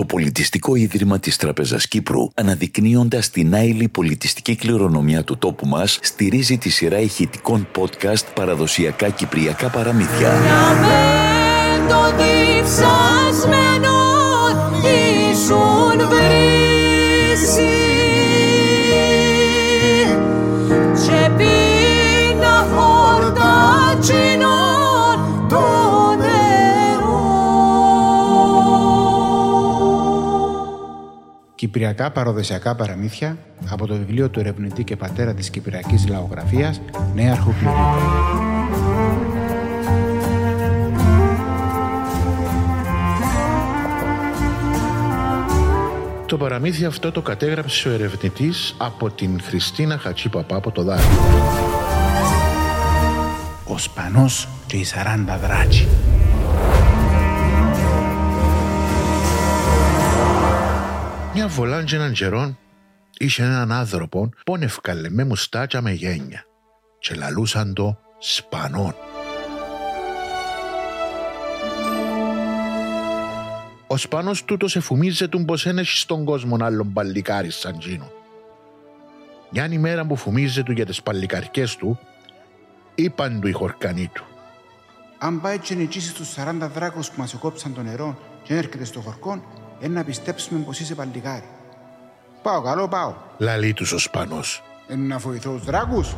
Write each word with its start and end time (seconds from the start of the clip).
το 0.00 0.06
Πολιτιστικό 0.06 0.74
Ίδρυμα 0.74 1.18
της 1.18 1.36
Τραπεζας 1.36 1.88
Κύπρου, 1.88 2.28
αναδεικνύοντας 2.34 3.30
την 3.30 3.54
άειλη 3.54 3.88
πολιτιστική 3.88 4.56
κληρονομιά 4.56 5.24
του 5.24 5.38
τόπου 5.38 5.66
μας, 5.66 5.98
στηρίζει 6.02 6.58
τη 6.58 6.68
σειρά 6.68 6.98
ηχητικών 6.98 7.68
podcast 7.78 8.24
«Παραδοσιακά 8.34 9.08
Κυπριακά 9.08 9.68
Παραμύθια». 9.68 10.32
Κυπριακά 31.60 32.10
παροδοσιακά 32.10 32.74
παραμύθια 32.74 33.36
από 33.68 33.86
το 33.86 33.94
βιβλίο 33.96 34.28
του 34.28 34.40
ερευνητή 34.40 34.84
και 34.84 34.96
πατέρα 34.96 35.34
της 35.34 35.50
Κυπριακής 35.50 36.08
Λαογραφίας 36.08 36.80
Νέαρχου 37.14 37.52
Πληρίου. 37.52 37.74
Το 46.26 46.36
παραμύθι 46.36 46.84
αυτό 46.84 47.12
το 47.12 47.22
κατέγραψε 47.22 47.88
ο 47.88 47.92
ερευνητής 47.92 48.74
από 48.78 49.10
την 49.10 49.40
Χριστίνα 49.42 49.98
Χατσίπαπα 49.98 50.56
από 50.56 50.70
το 50.70 50.82
Δάρι. 50.82 51.02
Ο 53.64 53.78
Σπανός 53.78 54.48
και 54.66 54.76
η 54.76 54.84
Σαράντα 54.84 55.38
Δράτσι. 55.38 55.88
Μια 61.40 61.48
βολάντζ 61.48 61.92
έναν 61.92 62.12
καιρόν 62.12 62.58
είχε 63.18 63.42
έναν 63.42 63.72
άνθρωπο 63.72 64.28
πόνευκαλε 64.44 65.10
με 65.10 65.24
μουστάκια 65.24 65.80
με 65.80 65.92
γένια 65.92 66.44
και 66.98 67.14
λαλούσαν 67.14 67.74
το 67.74 67.98
σπανόν. 68.18 68.94
Ο 73.86 73.96
σπάνος 73.96 74.44
τούτος 74.44 74.76
εφουμίζε 74.76 75.28
τον 75.28 75.44
πως 75.44 75.66
ένεχει 75.66 75.96
στον 75.96 76.24
κόσμο 76.24 76.56
άλλον 76.60 76.92
παλικάρι 76.92 77.50
σαν 77.50 77.78
τζίνο. 77.78 78.10
Μια 79.50 79.66
ημέρα 79.70 80.06
που 80.06 80.16
φουμίζε 80.16 80.62
του 80.62 80.72
για 80.72 80.86
τις 80.86 81.02
παλικαρκές 81.02 81.76
του, 81.76 81.98
είπαν 82.94 83.40
του 83.40 83.48
οι 83.48 83.52
χορκανοί 83.52 84.10
του. 84.14 84.24
Αν 85.18 85.40
πάει 85.40 85.58
και 85.58 85.74
νικήσεις 85.74 86.12
τους 86.12 86.34
40 86.36 86.68
δράκους 86.74 87.10
που 87.10 87.20
μας 87.20 87.34
εκόψαν 87.34 87.74
το 87.74 87.82
νερό 87.82 88.18
και 88.42 88.56
έρχεται 88.56 88.84
στο 88.84 89.00
χορκόν, 89.00 89.42
είναι 89.80 89.94
να 89.94 90.04
πιστέψουμε 90.04 90.60
πως 90.60 90.80
είσαι 90.80 90.94
παλικάρι. 90.94 91.48
Πάω, 92.42 92.62
καλό 92.62 92.88
πάω. 92.88 93.14
Λαλεί 93.38 93.72
τους 93.72 93.92
ο 93.92 93.98
σπανός. 93.98 94.62
Είναι 94.88 95.06
να 95.06 95.18
βοηθώ 95.18 95.50
τους 95.50 95.64
δράκους. 95.64 96.14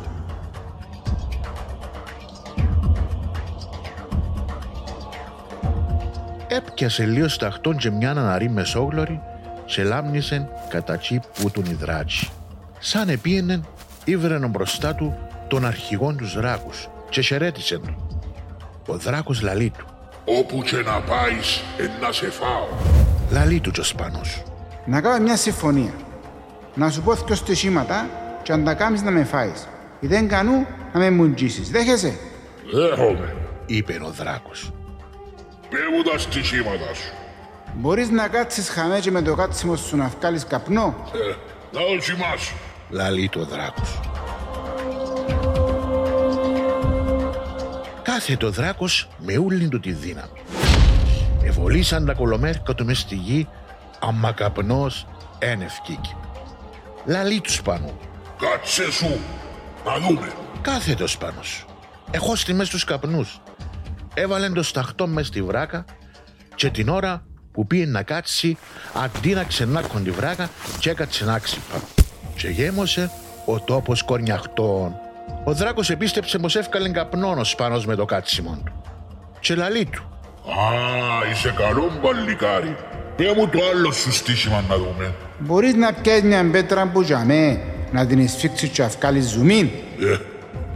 Έπιασε 6.47 7.05
λίγο 7.05 7.27
σταχτόν 7.27 7.77
και 7.77 7.89
μια 7.89 8.11
αναρή 8.11 8.49
μεσόγλωρη 8.49 9.21
και 9.65 9.83
λάμνησε 9.83 10.49
κατά 10.69 10.97
τσι 10.97 11.21
που 11.33 11.51
τον 11.51 11.65
υδράτσι. 11.65 12.29
Σαν 12.79 13.09
επίενεν, 13.09 13.67
ήβρενε 14.03 14.47
μπροστά 14.47 14.95
του 14.95 15.17
τον 15.47 15.65
αρχηγόν 15.65 16.17
τους 16.17 16.33
δράκους 16.35 16.87
και 17.09 17.21
χαιρέτησε 17.21 17.77
του. 17.77 18.07
Ο 18.87 18.97
δράκος 18.97 19.41
λαλεί 19.41 19.69
του. 19.77 19.85
Όπου 20.25 20.61
και 20.61 20.75
να 20.75 20.99
πάεις, 21.01 21.61
εν 21.77 21.91
να 22.01 22.11
σε 22.11 22.29
φάω. 22.29 22.67
Λαλεί 23.33 23.59
του 23.59 23.71
και 23.71 23.79
ο 23.79 23.83
σπανός. 23.83 24.43
Να 24.85 25.01
κάνω 25.01 25.23
μια 25.23 25.35
συμφωνία. 25.37 25.93
Να 26.75 26.89
σου 26.89 27.01
πω 27.01 27.13
δυο 27.13 27.35
στοιχήματα 27.35 28.09
και 28.43 28.51
αν 28.51 28.63
τα 28.63 28.73
κάνεις 28.73 29.01
να 29.01 29.11
με 29.11 29.23
φάεις. 29.23 29.67
Ή 29.99 30.07
δεν 30.07 30.27
κανού 30.27 30.65
να 30.93 30.99
με 30.99 31.09
μουντζήσεις. 31.09 31.69
Δέχεσαι; 31.69 32.17
Δέχομαι. 32.73 33.35
είπε 33.65 33.99
ο 34.05 34.09
δράκος. 34.09 34.71
Πέ 35.69 35.77
μου 35.95 36.03
τα 36.11 36.17
στοιχήματα 36.17 36.93
σου. 36.93 37.11
Μπορείς 37.73 38.09
να 38.09 38.27
κάτσεις 38.27 38.69
χαμέ 38.69 38.99
και 38.99 39.11
με 39.11 39.21
το 39.21 39.35
κάτσιμο 39.35 39.75
σου 39.75 39.97
να 39.97 40.11
βγάλεις 40.19 40.45
καπνό; 40.45 40.95
Ε, 41.13 41.35
να 41.77 41.81
δοκιμάσω. 41.85 42.53
Λαλεί 42.89 43.29
του 43.29 43.39
ο 43.41 43.45
δράκος. 43.45 43.99
Κάθεται 48.03 48.45
ο 48.45 48.51
δράκος 48.51 49.07
με 49.17 49.37
ούλην 49.37 49.69
του 49.69 49.79
τη 49.79 49.91
δύναμη. 49.91 50.29
Εβολήσαν 51.63 52.05
τα 52.05 52.13
κολομέρκα 52.13 52.73
του 52.73 52.85
μες 52.85 52.99
στη 52.99 53.15
γη, 53.15 53.47
άμα 53.99 54.31
καπνός 54.31 55.07
εν 55.39 55.61
ευκήκη. 55.61 56.15
Λαλεί 57.05 57.41
τους 57.41 57.53
σπανού. 57.53 57.99
Κάτσε 58.37 58.91
σου. 58.91 59.19
Να 59.85 59.99
δούμε. 60.07 60.31
Κάθεται 60.61 61.03
ο 61.03 61.07
σπάνος. 61.07 61.65
Έχω 62.11 62.35
στη 62.35 62.53
μέση 62.53 62.71
τους 62.71 62.83
καπνούς. 62.83 63.41
Έβαλε 64.13 64.49
το 64.49 64.63
σταχτό 64.63 65.07
μες 65.07 65.27
στη 65.27 65.41
βράκα 65.41 65.85
και 66.55 66.69
την 66.69 66.89
ώρα 66.89 67.25
που 67.51 67.67
πήγε 67.67 67.85
να 67.85 68.03
κάτσει 68.03 68.57
αντί 68.93 69.33
να 69.33 69.43
ξενάκον 69.43 70.03
τη 70.03 70.11
βράκα 70.11 70.49
και 70.79 70.89
έκατσε 70.89 71.25
να 71.25 71.39
ξυπα. 71.39 71.81
Και 72.35 72.47
γέμωσε 72.47 73.11
ο 73.45 73.59
τόπος 73.59 74.03
κορνιαχτών. 74.03 74.95
Ο 75.43 75.53
δράκος 75.53 75.89
επίστεψε 75.89 76.39
πως 76.39 76.55
έφκαλε 76.55 76.89
καπνόν 76.89 77.39
ο 77.39 77.43
σπάνος 77.43 77.85
με 77.85 77.95
το 77.95 78.05
κάτσιμον 78.05 78.63
του. 78.63 78.81
Και 79.39 79.55
λαλεί 79.55 79.85
του. 79.85 80.12
Α, 80.45 81.29
είσαι 81.31 81.53
καλό 81.57 81.91
μπαλικάρι. 82.01 82.75
Πέ 83.15 83.33
μου 83.35 83.47
το 83.47 83.59
άλλο 83.73 83.91
σου 83.91 84.11
στοίχημα 84.11 84.63
να 84.69 84.77
δούμε. 84.77 85.15
Μπορείς 85.39 85.73
να 85.73 85.93
πιάσεις 85.93 86.23
μια 86.23 86.49
πέτρα 86.51 86.87
που 86.87 87.01
για 87.01 87.25
με, 87.25 87.61
να 87.91 88.05
την 88.05 88.19
εσφίξεις 88.19 88.69
και 88.69 88.81
να 88.81 88.87
βγάλεις 88.87 89.29
ζουμίν. 89.29 89.69
Ε, 89.99 90.17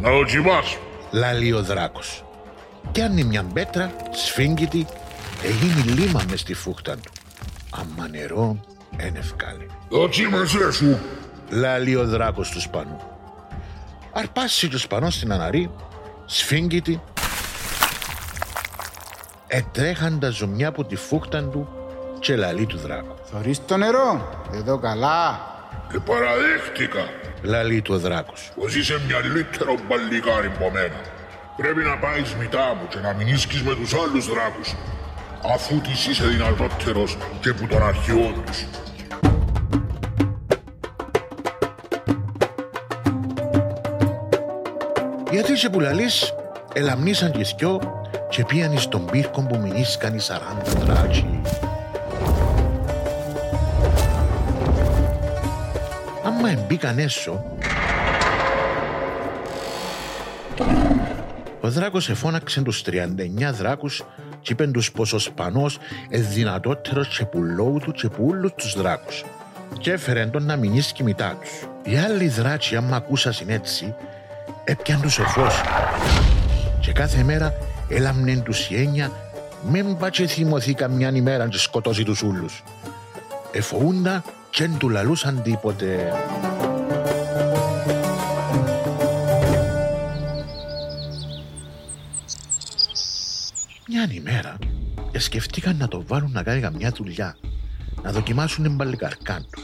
να 0.02 0.12
δοκιμάσω. 0.12 0.78
Λαλεί 1.12 1.54
ο 1.54 1.64
δράκος. 1.64 2.24
Πιάνει 2.92 3.24
μια 3.24 3.44
πέτρα, 3.54 3.92
σφίγγιτη, 4.12 4.86
έγινε 5.44 6.02
λίμα 6.02 6.24
μες 6.30 6.40
στη 6.40 6.54
φούχτα 6.54 6.96
του. 6.96 7.12
Αμα 7.70 8.08
νερό 8.08 8.60
εν 8.98 9.16
ευκάλε. 9.16 9.66
Δοκίμασέ 9.90 10.72
σου. 10.72 11.00
Λαλεί 11.50 11.96
ο 11.96 12.06
δράκος 12.06 12.50
του 12.50 12.62
σπανού. 12.62 13.00
Αρπάσει 14.12 14.70
το 14.70 14.78
σπανό 14.78 15.10
στην 15.10 15.32
αναρή, 15.32 15.72
σφίγγιτη. 16.26 17.02
Ετρέχαν 19.48 20.20
τα 20.20 20.30
ζωμιά 20.30 20.68
από 20.68 20.84
τη 20.86 20.96
φούχτα 20.96 21.44
του 21.44 21.68
και 22.20 22.36
λαλεί 22.36 22.66
του 22.66 22.78
δράκου. 22.78 23.16
Θωρείς 23.24 23.66
το 23.66 23.78
νερό; 23.78 24.30
Εδώ 24.54 24.78
καλά. 24.78 25.40
Ε, 25.94 25.98
παραδέχτηκα 26.06 27.06
Λαλεί 27.42 27.82
του 27.82 27.94
ο 27.94 28.00
δράκος. 28.00 28.52
πως 28.56 28.76
είσαι 28.76 29.02
μια 29.08 29.20
λύτερο 29.34 29.76
μπαλικάρι 29.88 30.48
από 30.48 30.72
μένα. 30.74 31.00
Πρέπει 31.58 31.84
να 31.84 31.98
πάεις 31.98 32.34
μητά 32.36 32.76
μου 32.76 32.88
και 32.90 32.98
να 33.00 33.14
μην 33.14 33.28
ίσκεις 33.28 33.62
με 33.64 33.76
τους 33.76 33.94
άλλους 33.94 34.28
δράκους. 34.28 34.76
Αφού 35.54 35.82
της 35.82 36.08
είσαι 36.08 36.26
δυνατότερος 36.26 37.18
και 37.42 37.54
που 37.54 37.68
τον 37.68 37.84
αρχαιό 37.84 38.34
τους. 38.46 38.66
Γιατί 45.32 45.58
σε 45.58 45.70
που 45.70 45.80
λαλείς, 45.80 46.34
ελαμνήσαν 46.78 47.32
και 47.32 47.44
σκιό 47.44 48.02
και 48.30 48.44
πήγαν 48.44 48.78
στον 48.80 49.06
πύρκο 49.06 49.42
που 49.42 49.58
μηνίσκαν 49.58 50.16
οι 50.16 50.20
σαράντα 50.20 50.72
δράτσι. 50.80 51.42
Άμα 56.24 56.50
εμπήκαν 56.50 57.00
έσω, 57.00 57.44
ο 61.62 61.70
δράκος 61.70 62.10
εφώναξε 62.10 62.62
τους 62.62 62.84
39 62.86 63.54
δράκους 63.54 64.04
και 64.42 64.54
είπεν 64.54 64.72
τους 64.72 64.92
πως 64.92 65.14
ο 65.14 65.20
Σπανός 65.20 65.78
είναι 66.10 66.24
δυνατότερος 66.24 67.18
και 67.18 67.26
που 67.26 67.44
λόγου 67.44 67.80
του 67.80 67.92
και 67.92 68.10
που 68.10 68.28
όλους 68.30 68.52
τους 68.56 68.74
δράκους 68.74 69.24
και 69.80 69.92
έφερε 69.92 70.26
τον 70.26 70.44
να 70.46 70.56
μηνίσκει 70.56 71.04
μητά 71.04 71.38
τους. 71.42 71.68
Οι 71.84 71.98
άλλοι 71.98 72.28
δράτσι 72.28 72.76
άμα 72.76 72.96
ακούσασαν 72.96 73.50
έτσι 73.50 73.96
έπιαν 74.64 75.02
τους 75.02 75.20
ο 75.20 75.24
φως 75.24 75.62
και 76.88 76.94
κάθε 76.94 77.24
μέρα 77.24 77.54
έλαμνεν 77.88 78.44
τους 78.44 78.70
η 78.70 78.76
έννοια 78.76 79.12
μην 79.70 79.98
πάτσε 79.98 80.28
θυμωθεί 80.28 80.74
καμιά 80.74 81.10
ημέρα 81.10 81.48
και 81.48 81.58
σκοτώσει 81.58 82.04
τους 82.04 82.22
ούλους. 82.22 82.64
Εφοούντα 83.52 84.24
και 84.50 84.64
εν 84.64 84.78
του 84.78 84.90
λαλούσαν 84.90 85.42
τίποτε. 85.42 86.14
Μια 93.88 94.08
ημέρα 94.12 94.58
σκεφτήκαν 95.18 95.78
να 95.78 95.88
το 95.88 96.04
βάλουν 96.08 96.32
να 96.32 96.44
κάνει 96.44 96.62
καμιά 96.62 96.92
δουλειά, 96.96 97.38
να 98.04 98.12
δοκιμάσουν 98.12 98.64
την 98.64 98.78
παλικαρκά 98.78 99.46
του. 99.52 99.62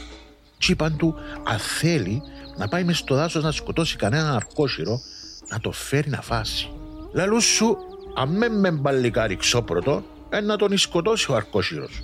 Τσι 0.58 0.72
είπαν 0.72 0.96
του, 0.96 1.14
αν 1.44 1.58
θέλει 1.58 2.22
να 2.56 2.68
πάει 2.68 2.84
μες 2.84 2.98
στο 2.98 3.14
δάσος 3.14 3.42
να 3.42 3.50
σκοτώσει 3.50 3.96
κανέναν 3.96 4.34
αρκόσυρο, 4.34 5.00
να 5.48 5.60
το 5.60 5.72
φέρει 5.72 6.10
να 6.10 6.22
φάσει. 6.22 6.73
Λαλού 7.14 7.40
σου, 7.40 7.76
αμέ 8.14 8.48
με 8.48 8.70
μπαλικάρι 8.70 9.36
ξόπρωτο, 9.36 10.02
ε, 10.30 10.40
να 10.40 10.56
τον 10.56 10.78
σκοτώσει 10.78 11.32
ο 11.32 11.34
αρκόσυρος. 11.34 12.02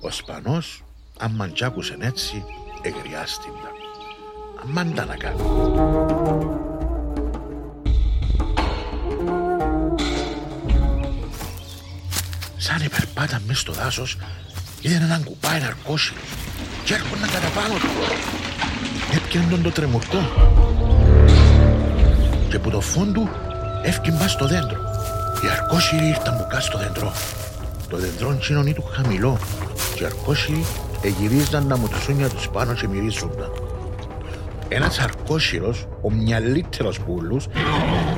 Ο 0.00 0.10
Σπανός, 0.10 0.84
αν 1.18 1.30
μαντζάκουσεν 1.34 2.02
έτσι, 2.02 2.44
εγριάστηντα. 2.82 3.70
Αμάντα 4.62 5.04
να 5.04 5.16
κάνει. 5.16 5.40
Σαν 12.56 12.80
υπερπάταν 12.84 13.42
μες 13.46 13.58
στο 13.58 13.72
δάσος, 13.72 14.16
είδε 14.80 14.94
έναν 14.94 15.24
κουπάι 15.24 15.60
ναρκώσιλο 15.60 16.20
και 16.84 16.94
έρχονταν 16.94 17.30
κατά 17.30 17.48
πάνω 17.48 17.74
του. 17.74 17.88
Έπιαν 19.16 19.48
τον 19.50 19.62
το 19.62 19.70
τρεμουρκό 19.70 20.18
και 22.48 22.58
που 22.58 22.70
το 22.70 22.80
φόντου 22.80 23.28
έφυγε 23.82 24.16
μπας 24.16 24.30
στο 24.32 24.46
δέντρο. 24.46 24.78
Οι 25.42 25.48
αρκόσιλοι 25.60 26.08
ήρθαν 26.08 26.36
μπουκά 26.36 26.60
στο 26.60 26.78
δέντρο. 26.78 27.12
Το 27.88 27.96
δέντρο 27.96 28.36
τσίνον 28.36 28.74
του 28.74 28.82
χαμηλό 28.82 29.38
και 29.94 30.02
οι 30.02 30.06
αρκόσιλοι 30.06 30.64
εγυρίζαν 31.02 31.66
να 31.66 31.76
μου 31.76 31.88
τους 31.88 32.02
σούνια 32.02 32.28
τους 32.28 32.48
πάνω 32.48 32.74
και 32.74 32.88
μυρίζονταν. 32.88 33.50
Ένας 34.68 34.98
αρκόσιλος, 34.98 35.86
ο 36.02 36.10
μυαλύτερος 36.10 37.00
πουλούς, 37.00 37.46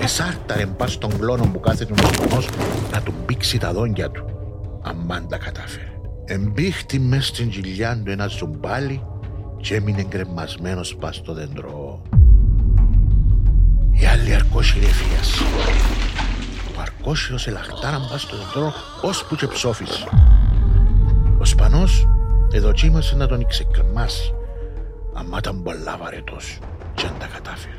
εσάρταρε 0.02 0.66
μπας 0.66 0.92
στον 0.92 1.18
κλόνο 1.18 1.44
που 1.52 1.60
κάθεται 1.60 1.92
ο 1.92 2.06
σπονός 2.12 2.48
να 2.92 3.00
του 3.00 3.14
μπήξει 3.24 3.58
τα 3.58 3.72
δόντια 3.72 4.10
του. 4.10 4.24
Αμάν 4.82 5.28
τα 5.28 5.36
κατάφερε. 5.36 5.92
Εμπίχτη 6.24 6.98
μες 6.98 7.26
στην 7.26 7.48
κοιλιά 7.48 8.02
του 8.04 8.10
ένας 8.10 8.32
ζουμπάλι 8.32 9.02
και 9.56 9.74
έμεινε 9.74 10.04
γκρεμασμένος 10.08 10.96
πας 10.96 11.16
στο 11.16 11.32
δέντρο. 11.32 12.02
Η 13.92 14.06
άλλη 14.06 14.34
αρκόσιλη 14.34 14.84
εφίασε. 14.84 15.44
Ο 16.76 16.80
αρκόσιλος 16.80 17.46
ελαχτάραν 17.46 18.08
πας 18.10 18.22
στο 18.22 18.36
δέντρο 18.36 18.72
ώσπου 19.02 19.36
και 19.36 19.46
ψόφισε. 19.46 20.08
Ο 21.38 21.44
Σπανός 21.44 22.08
εδοκίμασε 22.52 23.16
να 23.16 23.26
τον 23.26 23.46
ξεκρεμάσει. 23.46 24.34
Αμά 25.14 25.38
ήταν 25.38 25.62
πολλά 25.62 25.96
βαρετός 25.96 26.58
και 26.94 27.06
αν 27.06 27.14
τα 27.18 27.26
κατάφερε. 27.26 27.74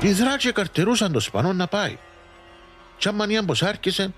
Οι 0.00 0.12
δράκοι 0.12 0.52
καρτερούσαν 0.52 1.12
το 1.12 1.20
Σπανό 1.20 1.52
να 1.52 1.66
πάει. 1.66 1.98
Κι 2.96 3.08
άμα 3.08 3.26
νιάν 3.26 3.44
πως 3.44 3.62
άρχισε, 3.62 4.12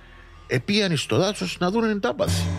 επίαν 0.47 0.97
στο 0.97 1.17
δάσος 1.17 1.57
να 1.61 1.71
δουν 1.71 2.01
τα 2.01 2.15
πάθη. 2.15 2.56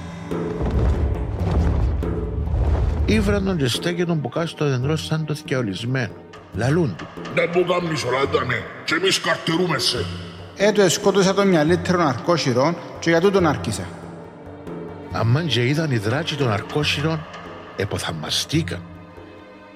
Ήβραν 3.09 3.45
τον 3.45 3.57
και 3.57 3.67
στέκε 3.67 4.05
τον 4.05 4.21
που 4.21 4.29
κάτω 4.29 4.47
στο 4.47 4.69
δέντρο 4.69 4.95
σαν 4.97 5.25
το 5.25 5.35
θκαιολισμένο. 5.35 6.13
Λαλούν 6.53 6.95
του. 6.97 7.07
Δεν 7.35 7.49
μου 7.55 7.65
κάνεις 7.65 8.03
όλα 8.03 8.19
έντανε 8.19 8.63
και 8.85 8.95
εμείς 8.95 9.19
καρτερούμε 9.19 9.77
σε. 9.77 10.05
Έτω 10.55 10.81
εσκότωσα 10.81 11.33
τον 11.33 11.47
μυαλύτερο 11.47 12.03
αρκόσιρο 12.03 12.75
και 12.99 13.09
για 13.09 13.21
τούτον 13.21 13.47
άρχισα. 13.47 13.83
Αμάν 15.11 15.47
και 15.47 15.65
είδαν 15.65 15.91
οι 15.91 15.97
δράκοι 15.97 16.35
των 16.35 16.51
αρκόσυρων, 16.51 17.25
εποθαμαστήκαν 17.75 18.81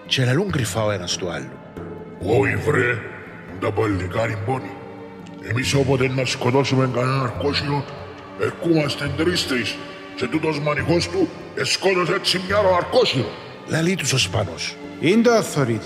και 0.05 0.25
λαλούν 0.25 0.51
κρυφά 0.51 0.83
ο 0.83 0.91
ένας 0.91 1.17
του 1.17 1.29
άλλου. 1.29 1.51
Όχι 2.25 2.55
βρε, 2.55 2.97
τα 3.59 3.71
παλικάρι 3.71 4.37
πόνοι. 4.45 4.71
Εμείς 5.49 5.73
όποτε 5.73 6.07
να 6.07 6.25
σκοτώσουμε 6.25 6.89
κανένα 6.93 7.21
αρκόσινο, 7.21 7.83
ερχόμαστε 8.39 9.11
τρεις-τρεις 9.17 9.75
και 10.21 10.27
τούτος 10.27 10.59
μανιχός 10.59 11.09
του 11.09 11.27
εσκότωσε 11.55 12.13
έτσι 12.13 12.41
μια 12.47 12.57
ο 12.57 12.75
αρκόσινο. 12.75 13.25
Λαλεί 13.67 13.95
τους 13.95 14.13
ο 14.13 14.17
Σπανός. 14.17 14.75
Είναι 14.99 15.21
το 15.21 15.31
αθωρείτε. 15.31 15.85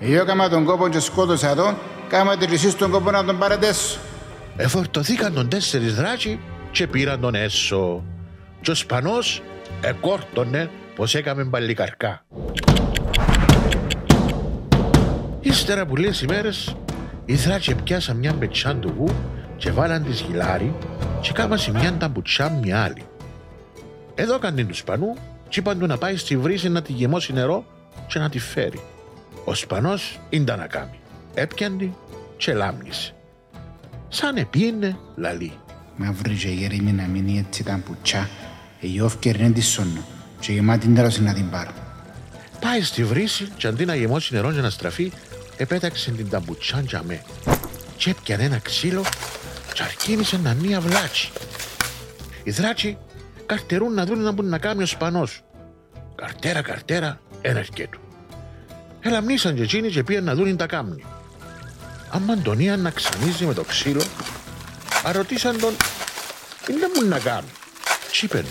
Εγώ 0.00 0.24
κάμα 0.24 0.48
τον 0.48 0.64
κόπο 0.64 0.88
και 0.88 1.00
σκότωσα 1.00 1.54
τον, 1.54 1.76
κάμα 2.08 2.36
τη 2.36 2.54
εσείς 2.54 2.76
τον 2.76 2.90
κόπο 2.90 3.10
να 3.10 3.24
τον 3.24 3.38
παρατέσω. 3.38 3.98
Εφορτωθήκαν 4.56 5.34
τον 5.34 5.48
τέσσερις 5.48 5.94
δράκοι 5.94 6.40
και 6.70 6.86
πήραν 6.86 7.20
τον 7.20 7.34
έσω. 7.34 8.04
Και 8.60 8.70
ο 8.70 8.74
Σπανός 8.74 9.42
εκόρτωνε 9.80 10.70
πως 10.94 11.14
έκαμε 11.14 11.44
μπαλικαρκά. 11.44 12.24
Ύστερα 15.40 15.86
που 15.86 15.96
λίγες 15.96 16.20
ημέρες, 16.22 16.76
οι 17.24 17.34
δράκοι 17.34 17.74
πιάσαν 17.74 18.16
μια 18.16 18.32
μπετσάν 18.32 18.80
του 18.80 18.94
βου 18.96 19.14
και 19.56 19.70
βάλαν 19.70 20.04
της 20.04 20.20
γυλάρι 20.20 20.74
και 21.20 21.32
κάμασε 21.32 21.70
μια 21.70 21.96
ταμπουτσά 21.98 22.58
μια 22.62 22.82
άλλη. 22.82 23.04
Εδώ 24.20 24.34
έκανε 24.34 24.64
του 24.64 24.74
Σπανού 24.74 25.16
και 25.48 25.60
είπαν 25.60 25.78
του 25.78 25.86
να 25.86 25.98
πάει 25.98 26.16
στη 26.16 26.36
βρύση 26.36 26.68
να 26.68 26.82
τη 26.82 26.92
γεμώσει 26.92 27.32
νερό 27.32 27.64
και 28.06 28.18
να 28.18 28.28
τη 28.28 28.38
φέρει. 28.38 28.80
Ο 29.44 29.54
Σπανός 29.54 30.18
ίντα 30.28 30.56
να 30.56 30.66
κάνει. 30.66 30.98
Έπιανε 31.34 31.92
και 32.36 32.52
λάμνησε. 32.52 33.14
Σαν 34.08 34.36
επίνε 34.36 34.96
λαλή. 35.16 35.52
Μα 35.96 36.12
βρήκε 36.12 36.48
γέριμη 36.48 36.92
να 36.92 37.06
μείνει 37.06 37.38
έτσι 37.38 37.64
τα 37.64 37.80
πουτσά, 37.84 38.28
εγώ 38.80 39.06
ευκαιρνέ 39.06 39.50
τη 39.50 39.60
σώνω 39.60 40.04
και 40.40 40.52
γεμάτη 40.52 40.88
τέλος 40.88 41.18
να 41.18 41.34
την 41.34 41.50
πάρω. 41.50 41.72
Πάει 42.60 42.82
στη 42.82 43.04
βρύση 43.04 43.48
και 43.56 43.66
αντί 43.66 43.84
να 43.84 43.94
γεμώσει 43.94 44.34
νερό 44.34 44.52
και 44.52 44.60
να 44.60 44.70
στραφεί, 44.70 45.12
επέταξε 45.56 46.10
την 46.10 46.28
ταμπουτσάν 46.28 46.84
για 46.84 47.02
με. 47.02 47.22
Και 47.96 48.10
έπιανε 48.10 48.42
ένα 48.42 48.58
ξύλο 48.58 49.02
και 49.72 49.82
αρκίνησε 49.82 50.38
να 50.42 50.54
νύα 50.54 50.80
βλάτσι. 50.80 51.30
Οι 52.42 52.50
δράτσι 52.50 52.98
καρτερούν 53.50 53.94
να 53.94 54.04
δουν 54.04 54.20
να 54.20 54.32
μπουν 54.32 54.48
να 54.48 54.58
κάνει 54.58 54.82
ο 54.82 54.86
Σπανός. 54.86 55.40
Καρτέρα, 56.14 56.62
καρτέρα, 56.62 57.20
ένα 57.40 57.58
αρκέτου. 57.58 58.00
Ελαμνήσαν 59.00 59.54
και 59.54 59.62
εκείνοι 59.62 59.88
και 59.88 60.02
πήγαν 60.02 60.24
να 60.24 60.34
δουν 60.34 60.56
τα 60.56 60.66
κάμνη. 60.66 61.04
Άμα 62.10 62.32
Αντωνία 62.32 62.76
να 62.76 62.90
ξανίζει 62.90 63.44
με 63.44 63.54
το 63.54 63.62
ξύλο, 63.62 64.02
αρωτήσαν 65.04 65.60
τον, 65.60 65.72
είναι 66.70 66.86
μου 66.94 67.08
να 67.08 67.18
κάνει. 67.18 67.46
Τι 68.12 68.20
είπεν, 68.22 68.44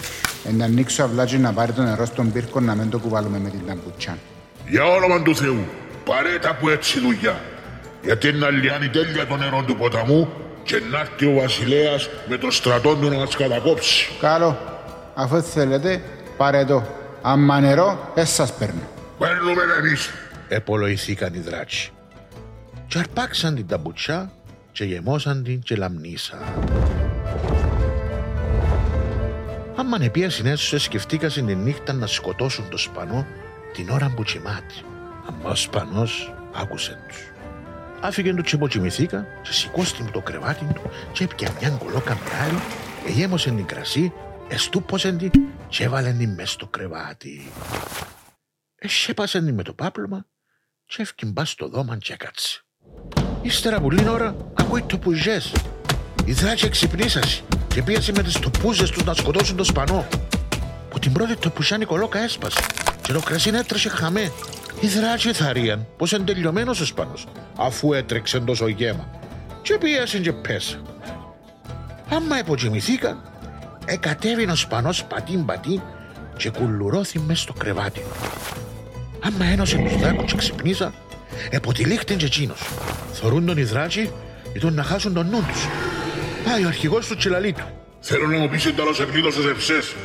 Εν 0.47 0.55
να 0.55 0.65
ανοίξω 0.65 1.03
αυλάκι 1.03 1.37
να 1.37 1.53
πάρει 1.53 1.71
το 1.71 1.81
νερό 1.81 2.05
στον 2.05 2.31
πύρκο 2.31 2.59
να 2.59 2.75
μην 2.75 2.89
το 2.89 2.99
κουβάλουμε 2.99 3.39
με 3.39 3.49
την 3.49 3.67
ταμπουτσά. 3.67 4.17
Για 4.67 4.85
όνομα 4.85 5.21
του 5.21 5.35
Θεού, 5.35 5.65
παρέτα 6.05 6.55
που 6.55 6.69
έτσι 6.69 6.99
δουλειά. 6.99 7.41
Γιατί 8.03 8.31
να 8.31 8.49
λιάνει 8.49 8.89
τέλεια 8.89 9.27
το 9.27 9.35
νερό 9.35 9.63
του 9.67 9.75
ποταμού 9.75 10.29
και 10.63 10.81
να 10.91 10.99
έρθει 10.99 11.25
ο 11.25 11.33
βασιλέας 11.33 12.09
με 12.29 12.37
το 12.37 12.51
στρατό 12.51 12.95
του 12.95 13.09
να 13.09 13.15
μας 13.15 13.35
κατακόψει. 13.35 14.09
Καλό, 14.19 14.78
αφού 15.19 15.41
θέλετε, 15.41 16.01
πάρε 16.37 16.65
το. 16.65 16.83
Άμα 17.21 17.59
νερό, 17.59 18.11
δεν 18.15 18.25
σας 18.25 18.53
παίρνω. 18.53 18.81
Παίρνουμε 19.17 19.61
εμείς. 19.79 20.09
επολογηθήκαν 20.47 21.33
οι 21.33 21.39
δράτσι. 21.39 21.91
Και 22.87 22.99
αρπάξαν 22.99 23.55
την 23.55 23.67
ταμπουτσά 23.67 24.31
και 24.71 24.83
γεμώσαν 24.83 25.43
την 25.43 25.59
και 25.61 25.75
λαμνήσαν. 25.75 26.39
Άμα 29.75 29.97
επία 30.01 30.29
συνέσωσε 30.29 30.77
σκεφτήκασαν 30.77 31.45
τη 31.45 31.55
νύχτα 31.55 31.93
να 31.93 32.07
σκοτώσουν 32.07 32.69
το 32.69 32.77
σπανό 32.77 33.25
την 33.73 33.89
ώρα 33.89 34.13
που 34.15 34.23
τσιμάται. 34.23 34.73
Αμα 35.27 35.49
ο 35.49 35.55
σπανός 35.55 36.33
άκουσε 36.53 36.99
τους. 37.07 37.17
Άφηγε 38.01 38.33
του 38.33 38.41
τσιποτσιμηθήκα 38.41 39.25
και 39.41 39.53
σηκώστηκε 39.53 40.09
το 40.11 40.19
κρεβάτι 40.19 40.65
του 40.73 40.81
και 41.11 41.23
έπια 41.23 41.51
μια 41.59 41.69
κολόκα 41.69 42.13
με 42.13 42.45
άλλη, 42.45 42.59
εγέμωσε 43.07 43.49
την 43.49 43.65
κρασί, 43.65 44.13
εστούπωσε 44.49 45.11
την 45.11 45.31
και 45.67 45.83
έβαλε 45.83 46.11
την 46.11 46.33
μες 46.33 46.51
στο 46.51 46.67
κρεβάτι. 46.67 47.51
Εσέπασε 48.75 49.41
την 49.41 49.53
με 49.53 49.63
το 49.63 49.73
πάπλωμα 49.73 50.25
και 50.85 51.01
έφυγε 51.01 51.31
μπας 51.31 51.49
στο 51.49 51.67
δώμα 51.67 51.97
και 51.97 52.13
έκατσε. 52.13 52.63
Ύστερα 53.41 53.81
που 53.81 53.91
λίγη 53.91 54.09
ώρα 54.09 54.35
ακούει 54.53 54.81
το 54.81 54.97
πουζές. 54.97 55.53
Οι 56.25 56.33
δράκοι 56.33 56.69
ξυπνήσασαι 56.69 57.43
και 57.67 57.81
πίασε 57.81 58.11
με 58.11 58.23
τις 58.23 58.39
τοπούζες 58.39 58.89
τους 58.89 59.03
να 59.03 59.13
σκοτώσουν 59.13 59.57
το 59.57 59.63
σπανό. 59.63 60.07
Που 60.89 60.99
την 60.99 61.13
πρώτη 61.13 61.35
το 61.35 61.49
πουσάνι 61.49 61.85
κολόκα 61.85 62.19
έσπασε 62.19 62.59
και 63.01 63.13
το 63.13 63.19
κρασί 63.19 63.51
έτρεσε 63.53 63.89
χαμέ. 63.89 64.31
Οι 64.81 64.87
δράκοι 64.87 65.33
θαρίαν 65.33 65.87
πως 65.97 66.11
είναι 66.11 66.23
τελειωμένος 66.23 66.79
ο 66.79 66.85
σπανός 66.85 67.27
αφού 67.57 67.93
έτρεξε 67.93 68.39
τόσο 68.39 68.67
γέμα 68.67 69.19
και 69.61 69.77
πίασαν 69.77 70.21
και 70.21 70.33
πέσα. 70.33 70.81
Άμα 72.09 72.37
εποτιμηθήκαν, 72.37 73.21
εκατέβηνε 73.89 74.51
ο 74.51 74.55
σπανός 74.55 75.03
πατήν 75.03 75.45
πατήν 75.45 75.81
και 76.37 76.49
κουλουρώθη 76.49 77.19
μες 77.19 77.39
στο 77.39 77.53
κρεβάτι. 77.53 78.01
Άμα 79.19 79.45
ένωσε 79.45 79.77
τους 79.77 79.97
δράκους 79.97 80.31
και 80.31 80.37
ξυπνήσαν, 80.37 80.93
εποτυλίχτην 81.49 82.17
και 82.17 82.25
εκείνος. 82.25 82.59
Θωρούν 83.13 83.45
τον 83.45 83.57
οι 83.57 83.63
δράκοι 83.63 84.11
ήταν 84.53 84.73
να 84.73 84.83
χάσουν 84.83 85.13
τον 85.13 85.29
νου 85.29 85.43
τους. 85.47 85.67
Πάει 86.45 86.65
ο 86.65 86.67
αρχηγός 86.67 87.07
του 87.07 87.15
τσιλαλί 87.15 87.53
του. 87.53 87.63
Θέλω 87.99 88.27
να 88.27 88.37
μου 88.37 88.49
πεις 88.49 88.65
εντάλλως 88.65 88.99
εκδήλωσες 88.99 89.45
ευσές. 89.45 89.95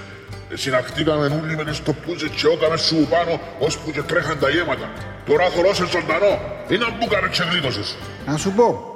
Συναχτήκαμε 0.54 1.40
όλοι 1.42 1.56
με 1.56 1.64
τις 1.64 1.82
τοπούζες 1.82 2.28
και 2.28 2.46
όκαμε 2.46 2.76
σου 2.76 3.06
πάνω 3.10 3.40
ώσπου 3.58 3.90
και 3.90 4.02
τρέχαν 4.02 4.38
τα 4.38 4.48
γέματα. 4.48 4.90
Τώρα 5.26 5.50
θωρώ 5.50 5.74
σε 5.74 5.86
ζωντανό. 5.86 6.40
Είναι 6.68 6.84
που 7.00 7.06
καμε 7.06 7.28
ξεκλείδωσες. 7.28 7.96
Να 8.26 8.36
σου 8.36 8.52
πω, 8.52 8.94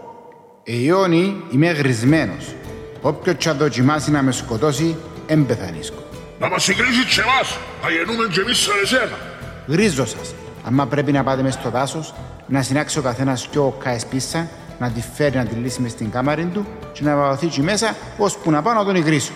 Ιόνι 0.64 1.36
είμαι 1.52 1.70
γρισμένος. 1.70 2.54
Όποιος 3.00 3.36
θα 3.38 3.54
δοκιμάσει 3.54 4.10
να 4.10 4.22
με 4.22 4.32
σκοτώσει, 4.32 4.96
εν 5.26 5.46
πεθανίσκω. 5.46 6.02
Να 6.40 6.48
μας 6.48 6.62
συγκρίσεις 6.62 7.14
και 7.14 7.20
εμάς. 7.20 7.58
Θα 7.82 7.90
γεννούμε 7.90 8.28
και 8.32 8.40
εμείς 8.40 8.58
σαν 8.58 8.74
εσένα. 8.82 9.16
Γρίζω 9.66 10.06
σας. 10.06 10.34
Άμα 10.64 10.86
πρέπει 10.86 11.12
να 11.12 11.22
πάτε 11.22 11.42
μες 11.42 11.54
στο 11.54 11.70
δάσος, 11.70 12.14
να 12.46 12.62
συνάξει 12.62 12.98
ο 12.98 13.02
καθένας 13.02 13.46
κι 13.50 13.58
ο 13.58 13.76
καεσπίσα 13.82 14.48
να 14.78 14.90
τη 14.90 15.00
φέρει 15.14 15.36
να 15.36 15.44
τη 15.44 15.54
λύσει 15.54 15.80
μες 15.80 15.90
στην 15.90 16.10
κάμαρη 16.10 16.44
του 16.44 16.66
και 16.92 17.02
να 17.02 17.16
βαωθεί 17.16 17.46
εκεί 17.46 17.62
μέσα 17.62 17.96
ώσπου 18.18 18.50
να 18.50 18.62
πάω 18.62 18.74
να 18.74 18.84
τον 18.84 18.94
υγρίσω. 18.94 19.32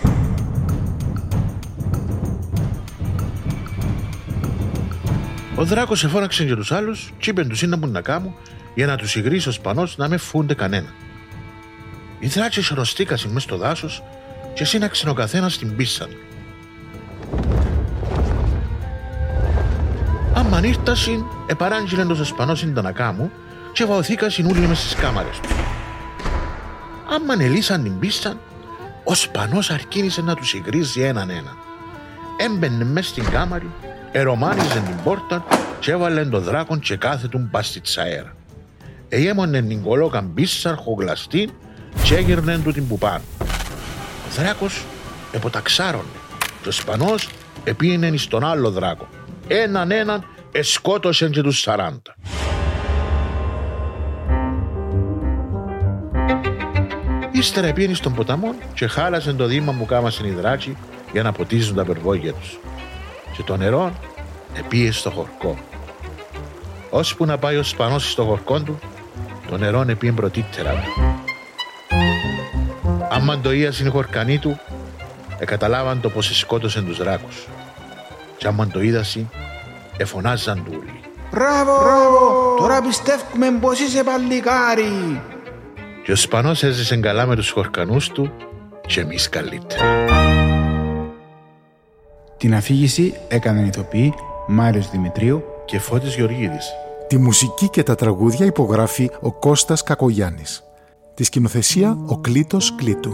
Ο 5.55 5.65
Δράκος 5.65 6.03
εφώναξε 6.03 6.45
και 6.45 6.55
τους 6.55 6.71
άλλους 6.71 7.13
και 7.17 7.29
είπε 7.29 7.43
τους 7.43 7.61
είναι 7.61 7.75
να 7.75 8.01
κάνουν 8.01 8.35
για 8.75 8.85
να 8.85 8.95
τους 8.95 9.15
υγρίσει 9.15 9.49
ο 9.49 9.51
Σπανός 9.51 9.97
να 9.97 10.07
με 10.07 10.17
φούνται 10.17 10.53
κανένα. 10.53 10.87
Οι 12.23 12.27
δράκες 12.27 12.71
αρρωστήκασαν 12.71 13.31
μες 13.31 13.43
στο 13.43 13.57
δάσος 13.57 14.03
και 14.53 14.65
σύναξαν 14.65 15.09
ο 15.09 15.13
καθένας 15.13 15.57
την 15.57 15.75
πίσσα 15.75 16.07
του. 16.07 16.17
Άμαν 20.33 20.63
ήρτασιν, 20.63 21.23
επαράγγειλεν 21.47 22.07
το 22.07 22.25
Σπανός 22.25 22.57
στην 22.57 22.73
τανακά 22.73 23.31
και 23.73 23.85
βαωθήκασιν 23.85 24.45
όλοι 24.45 24.67
μες 24.67 24.79
στις 24.79 24.95
κάμαρες 24.95 25.39
του. 25.39 25.49
Άμαν 27.15 27.39
ελίσαν 27.39 27.83
την 27.83 27.99
πίσσα, 27.99 28.37
ο 29.03 29.13
Σπανός 29.13 29.69
αρκίνησε 29.69 30.21
να 30.21 30.35
τους 30.35 30.53
υγρίζει 30.53 31.01
έναν 31.01 31.29
έναν. 31.29 31.57
Έμπαινε 32.37 32.83
μες 32.83 33.07
στην 33.07 33.29
κάμαρη, 33.29 33.71
ερομάνιζε 34.11 34.79
την 34.79 35.03
πόρτα 35.03 35.45
και 35.79 35.91
έβαλε 35.91 36.25
τον 36.25 36.43
δράκον 36.43 36.79
και 36.79 36.95
κάθε 36.95 37.27
του 37.27 37.47
πας 37.51 37.67
στη 37.67 37.81
τσαέρα. 37.81 38.35
Εγέμονε 39.09 39.61
την 39.61 39.81
κολόκαν 39.81 40.33
πίσσα 40.33 40.69
αρχογλαστή 40.69 41.49
και 42.03 42.15
έγερνε 42.15 42.57
του 42.57 42.71
την 42.71 42.87
πουπάν. 42.87 43.21
Ο 44.27 44.41
δράκος 44.41 44.83
εποταξάρωνε 45.31 46.03
και 46.61 46.69
ο 46.69 46.71
Σπανός 46.71 47.29
επίενε 47.63 48.17
στον 48.17 48.43
άλλο 48.43 48.71
δράκο. 48.71 49.07
Έναν 49.47 49.91
έναν 49.91 50.25
εσκότωσαν 50.51 51.31
και 51.31 51.41
τους 51.41 51.59
σαράντα. 51.59 52.15
Ύστερα 57.31 57.67
επίενε 57.67 57.93
στον 57.93 58.13
ποταμό 58.13 58.55
και 58.73 58.87
χάλασε 58.87 59.33
το 59.33 59.45
δήμα 59.45 59.75
που 59.79 59.85
κάμασαν 59.85 60.25
οι 60.25 60.31
δράκοι 60.31 60.77
για 61.11 61.23
να 61.23 61.31
ποτίζουν 61.31 61.75
τα 61.75 61.85
περβόγια 61.85 62.33
τους. 62.33 62.59
Και 63.35 63.43
το 63.43 63.57
νερό 63.57 63.93
επίε 64.57 64.91
στο 64.91 65.09
χορκό. 65.09 65.57
Ώσπου 66.89 67.25
να 67.25 67.37
πάει 67.37 67.57
ο 67.57 67.63
Σπανός 67.63 68.11
στο 68.11 68.23
χορκό 68.23 68.61
του, 68.61 68.79
το 69.49 69.57
νερό 69.57 69.85
επίε 69.87 70.11
πρωτήτερα 70.11 70.71
του. 70.71 71.22
Άμα 73.15 73.39
το 73.39 73.51
ίασαν 73.51 73.87
οι 73.87 73.89
χορκανοί 73.89 74.37
του, 74.37 74.59
εκαταλάβαν 75.39 76.01
το 76.01 76.09
πως 76.09 76.37
σκότωσαν 76.37 76.85
τους 76.85 76.97
δράκους. 76.97 77.47
Και 78.37 78.47
άμα 78.47 78.67
το 78.67 78.81
είδασαν, 78.81 79.29
εφωνάζαν 79.97 80.63
του 80.63 80.71
όλοι. 80.79 80.99
Μπράβο, 81.31 81.83
μπράβο, 81.83 82.55
τώρα 82.57 82.81
πιστεύουμε 82.81 83.51
πως 83.61 83.79
είσαι 83.79 84.03
παλικάρι. 84.03 85.21
Και 86.03 86.11
ο 86.11 86.15
Σπανός 86.15 86.63
έζησε 86.63 86.97
καλά 86.97 87.25
με 87.25 87.35
τους 87.35 87.49
χορκανούς 87.49 88.09
του 88.09 88.31
και 88.87 88.99
εμείς 88.99 89.29
καλύτερα. 89.29 89.83
Την 92.37 92.55
αφήγηση 92.55 93.13
έκαναν 93.27 93.65
ηθοποιοί 93.65 94.13
Μάριος 94.47 94.89
Δημητρίου 94.89 95.43
Και 95.65 95.79
Φώτης 95.79 96.15
Γεωργίδης. 96.15 96.71
Τη 97.07 97.17
μουσική 97.17 97.69
και 97.69 97.83
τα 97.83 97.95
τραγούδια 97.95 98.45
υπογράφει 98.45 99.09
ο 99.21 99.31
Κώστας 99.31 99.83
Κακογιάννης. 99.83 100.63
Τη 101.15 101.23
σκηνοθεσία 101.23 101.97
ο 102.05 102.17
Κλήτος 102.17 102.75
Κλήτου. 102.75 103.13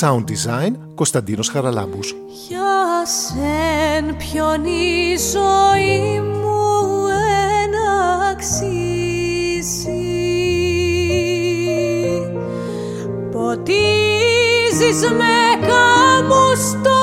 Sound 0.00 0.24
design 0.24 0.72
Κωνσταντίνος 0.94 1.48
Χαραλάμπους. 1.48 2.14
Για 2.48 3.06
σεν 3.06 4.16
ποιον 4.16 4.64
η 4.64 5.16
ζωή 5.32 6.20
μου 6.20 7.06
εν 7.62 7.72
αξίζει 8.30 9.88
Ποτίζεις 13.32 15.00
με 15.10 15.66
κάμους 15.66 16.72
τόσα 16.82 16.97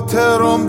خاطرم 0.00 0.66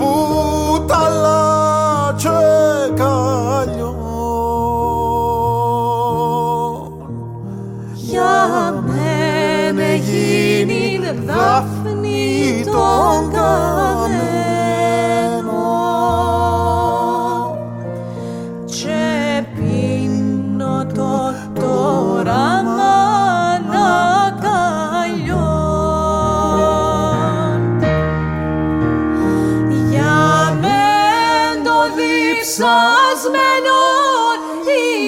διψασμένον 33.21 34.39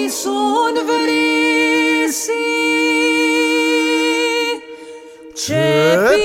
ήσουν 0.04 0.74
βρύση. 0.86 2.46
Και 5.46 5.66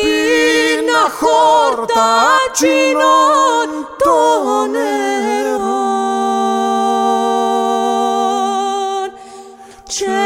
πίνα 0.01 1.03
χόρτα 1.19 2.13
τσινών 2.51 3.69
των 3.97 4.69
νερών 4.71 5.09
και 9.83 10.17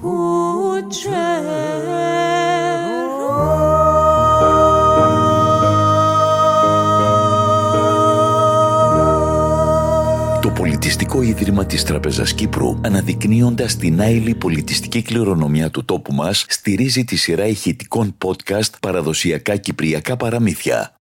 που 0.00 0.12
Το 10.40 10.50
Πολιτιστικό 10.50 11.22
Ίδρυμα 11.22 11.66
της 11.66 11.84
Τραπεζας 11.84 12.34
Κύπρου, 12.34 12.80
αναδεικνύοντας 12.80 13.76
την 13.76 14.00
άειλη 14.00 14.34
πολιτιστική 14.34 15.02
κληρονομιά 15.02 15.70
του 15.70 15.84
τόπου 15.84 16.14
μας, 16.14 16.44
στηρίζει 16.48 17.04
τη 17.04 17.16
σειρά 17.16 17.46
ηχητικών 17.46 18.16
podcast 18.24 18.70
«Παραδοσιακά 18.80 19.56
Κυπριακά 19.56 20.16
Παραμύθια». 20.16 21.03